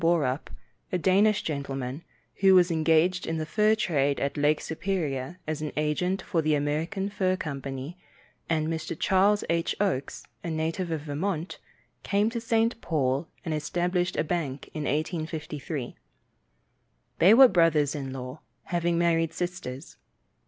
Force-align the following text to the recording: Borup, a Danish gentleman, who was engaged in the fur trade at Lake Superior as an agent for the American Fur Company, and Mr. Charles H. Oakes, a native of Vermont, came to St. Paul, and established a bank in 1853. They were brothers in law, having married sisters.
Borup, 0.01 0.49
a 0.91 0.97
Danish 0.97 1.43
gentleman, 1.43 2.03
who 2.37 2.55
was 2.55 2.71
engaged 2.71 3.27
in 3.27 3.37
the 3.37 3.45
fur 3.45 3.75
trade 3.75 4.19
at 4.19 4.35
Lake 4.35 4.59
Superior 4.59 5.37
as 5.45 5.61
an 5.61 5.71
agent 5.77 6.23
for 6.23 6.41
the 6.41 6.55
American 6.55 7.07
Fur 7.07 7.35
Company, 7.35 7.99
and 8.49 8.67
Mr. 8.67 8.97
Charles 8.99 9.43
H. 9.47 9.75
Oakes, 9.79 10.23
a 10.43 10.49
native 10.49 10.89
of 10.89 11.01
Vermont, 11.01 11.59
came 12.01 12.31
to 12.31 12.41
St. 12.41 12.81
Paul, 12.81 13.27
and 13.45 13.53
established 13.53 14.15
a 14.15 14.23
bank 14.23 14.71
in 14.73 14.85
1853. 14.85 15.95
They 17.19 17.33
were 17.35 17.47
brothers 17.47 17.93
in 17.93 18.11
law, 18.11 18.41
having 18.63 18.97
married 18.97 19.33
sisters. 19.33 19.97